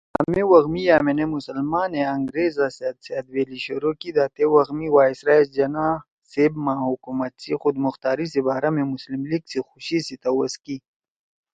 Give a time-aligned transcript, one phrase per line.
[0.15, 5.43] کامے وَخ می یامینے مسلمانے انگریزا سیت سأدویلی شروع کی دا تے وخ می وائسرائے
[5.55, 5.95] جناح
[6.31, 10.77] صیب ما حکومت سی خودمختاری سی بارا می مسلم لیگ سی خوشِی سی توَس کی